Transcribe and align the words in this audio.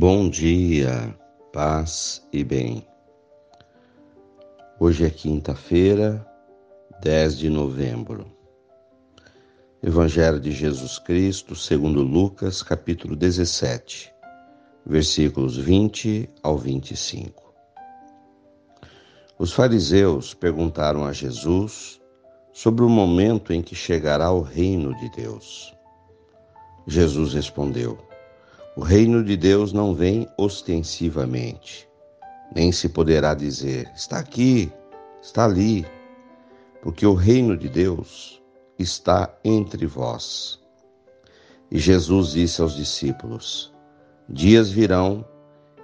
Bom 0.00 0.30
dia, 0.30 1.12
paz 1.52 2.24
e 2.32 2.44
bem. 2.44 2.86
Hoje 4.78 5.04
é 5.04 5.10
quinta-feira, 5.10 6.24
10 7.02 7.36
de 7.36 7.50
novembro. 7.50 8.24
Evangelho 9.82 10.38
de 10.38 10.52
Jesus 10.52 11.00
Cristo, 11.00 11.56
segundo 11.56 12.00
Lucas, 12.00 12.62
capítulo 12.62 13.16
17, 13.16 14.14
versículos 14.86 15.56
20 15.56 16.30
ao 16.44 16.56
25. 16.56 17.52
Os 19.36 19.52
fariseus 19.52 20.32
perguntaram 20.32 21.04
a 21.04 21.12
Jesus 21.12 22.00
sobre 22.52 22.84
o 22.84 22.88
momento 22.88 23.52
em 23.52 23.60
que 23.60 23.74
chegará 23.74 24.30
o 24.30 24.42
reino 24.42 24.96
de 24.96 25.10
Deus. 25.10 25.74
Jesus 26.86 27.34
respondeu: 27.34 28.07
o 28.78 28.80
reino 28.80 29.24
de 29.24 29.36
Deus 29.36 29.72
não 29.72 29.92
vem 29.92 30.28
ostensivamente, 30.38 31.88
nem 32.54 32.70
se 32.70 32.88
poderá 32.88 33.34
dizer 33.34 33.90
está 33.92 34.20
aqui, 34.20 34.72
está 35.20 35.46
ali, 35.46 35.84
porque 36.80 37.04
o 37.04 37.12
reino 37.12 37.56
de 37.56 37.68
Deus 37.68 38.40
está 38.78 39.36
entre 39.44 39.84
vós. 39.84 40.60
E 41.72 41.76
Jesus 41.76 42.30
disse 42.30 42.62
aos 42.62 42.76
discípulos: 42.76 43.74
Dias 44.28 44.70
virão 44.70 45.26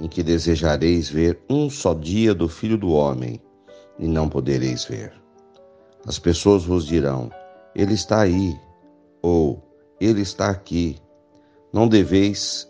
em 0.00 0.08
que 0.08 0.20
desejareis 0.20 1.08
ver 1.08 1.40
um 1.48 1.70
só 1.70 1.94
dia 1.94 2.34
do 2.34 2.48
Filho 2.48 2.76
do 2.76 2.90
Homem, 2.90 3.40
e 4.00 4.08
não 4.08 4.28
podereis 4.28 4.84
ver. 4.84 5.12
As 6.08 6.18
pessoas 6.18 6.64
vos 6.64 6.88
dirão: 6.88 7.30
Ele 7.72 7.94
está 7.94 8.22
aí, 8.22 8.58
ou 9.22 9.62
Ele 10.00 10.22
está 10.22 10.50
aqui. 10.50 10.98
Não 11.72 11.86
deveis 11.86 12.68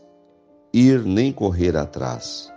ir 0.72 1.04
nem 1.04 1.32
correr 1.32 1.76
atrás. 1.76 2.52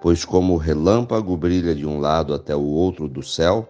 Pois 0.00 0.24
como 0.24 0.54
o 0.54 0.58
relâmpago 0.58 1.36
brilha 1.36 1.74
de 1.74 1.86
um 1.86 1.98
lado 1.98 2.34
até 2.34 2.54
o 2.54 2.62
outro 2.62 3.08
do 3.08 3.22
céu, 3.22 3.68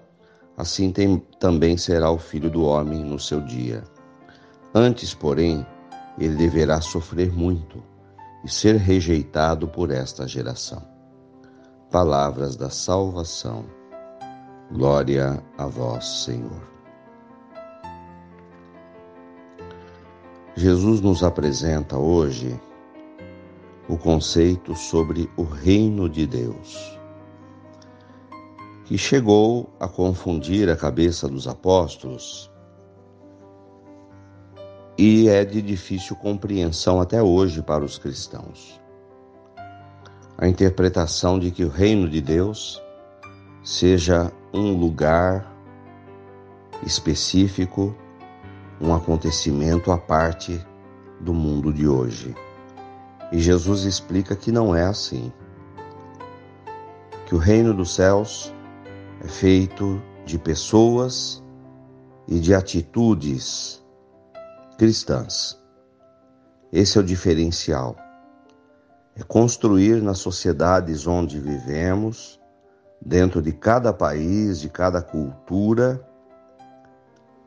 assim 0.57 0.91
tem, 0.91 1.19
também 1.39 1.77
será 1.77 2.11
o 2.11 2.19
filho 2.19 2.51
do 2.51 2.65
homem 2.65 3.05
no 3.05 3.19
seu 3.19 3.41
dia. 3.41 3.85
Antes, 4.75 5.15
porém, 5.15 5.67
ele 6.19 6.35
deverá 6.35 6.81
sofrer 6.81 7.33
muito 7.33 7.83
e 8.45 8.51
ser 8.51 8.77
rejeitado 8.77 9.69
por 9.69 9.91
esta 9.91 10.27
geração. 10.27 10.83
Palavras 11.91 12.57
da 12.57 12.71
salvação. 12.71 13.65
Glória 14.71 15.43
a 15.57 15.67
vós, 15.67 16.25
Senhor. 16.25 16.77
Jesus 20.57 21.01
nos 21.01 21.23
apresenta 21.23 21.99
hoje 21.99 22.59
o 23.97 23.99
conceito 23.99 24.75
sobre 24.77 25.31
o 25.39 25.43
reino 25.43 26.07
de 26.07 26.27
Deus, 26.27 27.01
que 28.85 28.99
chegou 28.99 29.71
a 29.81 29.89
confundir 29.89 30.69
a 30.69 30.77
cabeça 30.77 31.27
dos 31.27 31.49
apóstolos 31.49 32.51
e 34.99 35.31
é 35.31 35.47
de 35.47 35.63
difícil 35.63 36.15
compreensão 36.17 37.01
até 37.01 37.23
hoje 37.23 37.63
para 37.63 37.83
os 37.83 37.97
cristãos. 37.97 38.79
A 40.37 40.47
interpretação 40.47 41.39
de 41.39 41.51
que 41.51 41.65
o 41.65 41.71
reino 41.71 42.07
de 42.07 42.21
Deus 42.21 42.83
seja 43.65 44.31
um 44.53 44.77
lugar 44.77 45.51
específico, 46.85 47.97
um 48.79 48.95
acontecimento 48.95 49.91
à 49.91 49.97
parte 49.97 50.61
do 51.19 51.33
mundo 51.33 51.73
de 51.73 51.89
hoje. 51.89 52.35
E 53.33 53.41
Jesus 53.41 53.83
explica 53.83 54.37
que 54.37 54.53
não 54.53 54.75
é 54.75 54.85
assim. 54.85 55.33
Que 57.27 57.35
o 57.35 57.39
reino 57.39 57.75
dos 57.75 57.95
céus 57.95 58.55
é 59.25 59.27
feito 59.27 60.01
de 60.25 60.39
pessoas 60.39 61.43
e 62.29 62.39
de 62.39 62.55
atitudes 62.55 63.85
cristãs. 64.79 65.61
Esse 66.73 66.99
é 66.99 67.01
o 67.01 67.05
diferencial. 67.05 67.97
É 69.17 69.23
construir 69.23 70.03
nas 70.03 70.19
sociedades 70.19 71.07
onde 71.07 71.41
vivemos, 71.41 72.41
dentro 73.01 73.43
de 73.43 73.53
cada 73.53 73.93
país, 73.93 74.61
de 74.61 74.69
cada 74.69 75.03
cultura, 75.03 76.01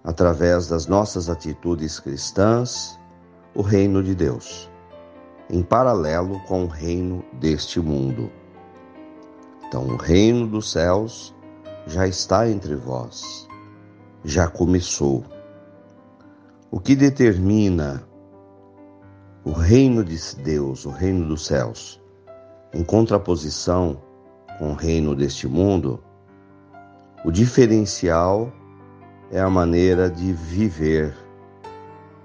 através 0.03 0.67
das 0.67 0.87
nossas 0.87 1.29
atitudes 1.29 1.99
cristãs, 1.99 2.99
o 3.53 3.61
reino 3.61 4.03
de 4.03 4.15
Deus 4.15 4.68
em 5.49 5.63
paralelo 5.63 6.39
com 6.41 6.63
o 6.63 6.67
reino 6.67 7.23
deste 7.33 7.79
mundo. 7.79 8.31
Então, 9.67 9.87
o 9.87 9.95
reino 9.95 10.47
dos 10.47 10.71
céus 10.71 11.35
já 11.87 12.07
está 12.07 12.47
entre 12.49 12.75
vós, 12.75 13.47
já 14.23 14.47
começou. 14.47 15.23
O 16.69 16.79
que 16.79 16.95
determina 16.95 18.03
o 19.43 19.51
reino 19.51 20.03
de 20.03 20.17
Deus, 20.37 20.85
o 20.85 20.89
reino 20.89 21.25
dos 21.27 21.45
céus, 21.45 21.99
em 22.73 22.83
contraposição 22.83 24.01
com 24.59 24.71
o 24.71 24.75
reino 24.75 25.15
deste 25.15 25.47
mundo, 25.47 26.03
o 27.25 27.31
diferencial 27.31 28.51
é 29.31 29.39
a 29.39 29.49
maneira 29.49 30.09
de 30.09 30.31
viver, 30.33 31.15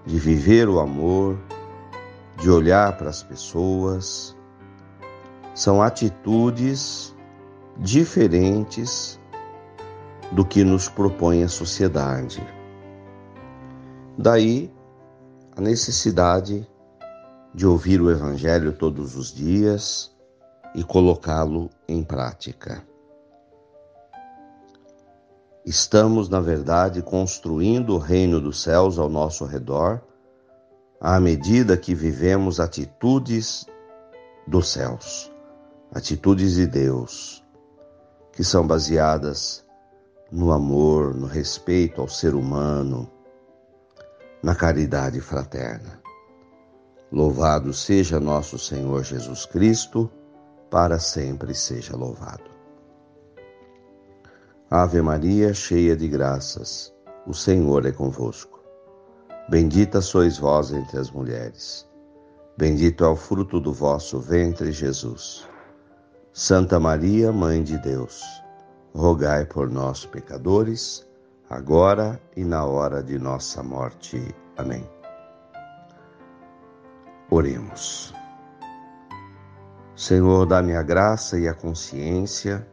de 0.05 0.19
viver 0.19 0.69
o 0.69 0.81
amor, 0.81 1.39
de 2.45 2.51
olhar 2.51 2.95
para 2.99 3.09
as 3.09 3.23
pessoas. 3.23 4.37
São 5.55 5.81
atitudes 5.81 7.17
diferentes 7.79 9.19
do 10.31 10.45
que 10.45 10.63
nos 10.63 10.87
propõe 10.87 11.43
a 11.43 11.49
sociedade. 11.49 12.47
Daí 14.19 14.71
a 15.57 15.61
necessidade 15.63 16.69
de 17.55 17.67
ouvir 17.67 18.03
o 18.03 18.11
Evangelho 18.11 18.75
todos 18.75 19.17
os 19.17 19.33
dias 19.33 20.15
e 20.75 20.85
colocá-lo 20.85 21.71
em 21.89 22.05
prática. 22.05 22.87
Estamos, 25.65 26.29
na 26.29 26.41
verdade, 26.41 27.01
construindo 27.01 27.95
o 27.95 27.99
reino 27.99 28.39
dos 28.39 28.63
céus 28.63 28.99
ao 28.99 29.09
nosso 29.09 29.47
redor 29.47 30.03
à 31.01 31.19
medida 31.21 31.77
que 31.77 31.95
vivemos 31.95 32.61
atitudes 32.61 33.67
dos 34.47 34.69
céus, 34.69 35.33
atitudes 35.93 36.55
de 36.55 36.67
Deus, 36.67 37.45
que 38.33 38.43
são 38.43 38.67
baseadas 38.67 39.65
no 40.31 40.53
amor, 40.53 41.15
no 41.15 41.27
respeito 41.27 42.01
ao 42.01 42.09
ser 42.09 42.35
humano, 42.35 43.11
na 44.43 44.55
caridade 44.55 45.21
fraterna. 45.21 46.01
Louvado 47.11 47.73
seja 47.73 48.19
nosso 48.19 48.59
Senhor 48.59 49.05
Jesus 49.05 49.47
Cristo, 49.47 50.11
para 50.71 50.99
sempre 50.99 51.55
seja 51.55 51.97
louvado. 51.97 52.51
Ave 54.69 55.01
Maria, 55.01 55.55
cheia 55.55 55.97
de 55.97 56.09
graças, 56.09 56.93
o 57.27 57.33
Senhor 57.33 57.87
é 57.87 57.93
convosco. 57.93 58.54
Bendita 59.49 60.01
sois 60.01 60.39
vós 60.39 60.73
entre 60.73 60.99
as 60.99 61.11
mulheres. 61.11 61.87
Bendito 62.57 63.05
é 63.05 63.09
o 63.09 63.17
fruto 63.17 63.61
do 63.61 63.73
vosso 63.73 64.19
ventre, 64.19 64.73
Jesus. 64.73 65.47
Santa 66.33 66.81
Maria, 66.81 67.31
Mãe 67.31 67.63
de 67.63 67.77
Deus, 67.79 68.23
rogai 68.95 69.45
por 69.45 69.69
nós, 69.69 70.07
pecadores, 70.07 71.07
agora 71.51 72.21
e 72.35 72.43
na 72.43 72.65
hora 72.65 73.03
de 73.03 73.19
nossa 73.19 73.63
morte. 73.63 74.35
Amém. 74.57 74.89
Oremos. 77.31 78.15
Senhor, 79.95 80.47
dá-me 80.47 80.75
a 80.75 80.83
graça 80.83 81.39
e 81.39 81.47
a 81.47 81.55
consciência 81.55 82.67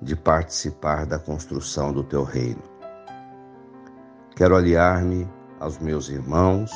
de 0.00 0.14
participar 0.14 1.06
da 1.06 1.18
construção 1.18 1.92
do 1.92 2.04
teu 2.04 2.22
reino. 2.22 2.62
Quero 4.36 4.56
aliar-me 4.56 5.28
aos 5.62 5.78
meus 5.78 6.08
irmãos 6.08 6.72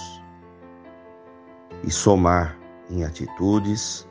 e 1.83 1.91
somar 1.91 2.56
em 2.88 3.05
atitudes 3.05 4.09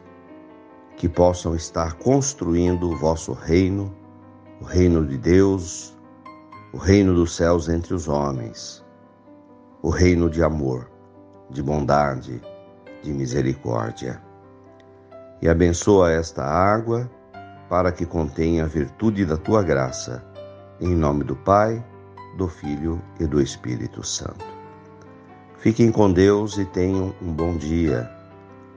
que 0.98 1.07
possam 1.07 1.56
estar 1.56 1.94
construindo 1.94 2.89
o 2.89 2.98
vosso 2.98 3.31
reino, 3.31 3.94
o 4.62 4.66
reino 4.66 5.06
de 5.06 5.18
Deus, 5.18 5.98
o 6.74 6.77
reino 6.77 7.13
dos 7.13 7.36
céus 7.36 7.69
entre 7.69 7.94
os 7.94 8.10
homens, 8.10 8.86
o 9.81 9.89
reino 9.89 10.30
de 10.30 10.44
amor, 10.44 10.92
de 11.50 11.63
bondade, 11.63 12.42
de 13.01 13.13
misericórdia. 13.13 14.22
E 15.42 15.48
abençoa 15.48 16.12
esta 16.12 16.44
água 16.44 17.10
para 17.69 17.94
que 17.94 18.06
contenha 18.06 18.66
a 18.66 18.68
virtude 18.68 19.25
da 19.25 19.38
tua 19.38 19.63
graça. 19.63 20.24
Em 20.81 20.94
nome 20.94 21.24
do 21.24 21.36
Pai, 21.36 21.83
do 22.38 22.50
Filho 22.50 23.01
e 23.19 23.25
do 23.25 23.42
Espírito 23.42 24.04
Santo. 24.04 24.55
Fiquem 25.60 25.92
com 25.92 26.12
Deus 26.12 26.57
e 26.57 26.66
tenham 26.66 27.13
um 27.22 27.31
bom 27.31 27.56
dia. 27.57 28.10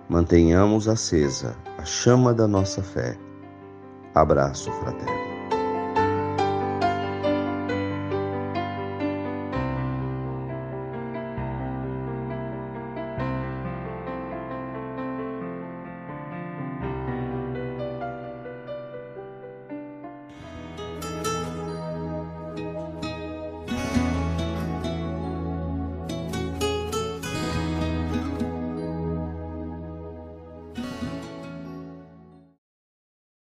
Mantenhamos 0.09 0.89
acesa 0.89 1.55
a 1.77 1.85
chama 1.85 2.33
da 2.33 2.49
nossa 2.49 2.83
fé. 2.83 3.17
Abraço 4.15 4.71
fraterno. 4.73 5.28